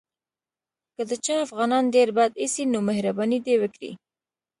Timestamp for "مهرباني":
2.89-3.39